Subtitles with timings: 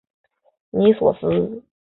[0.71, 1.63] 尼索斯。